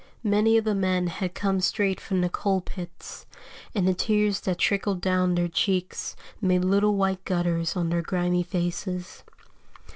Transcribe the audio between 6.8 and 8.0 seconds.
white gutters on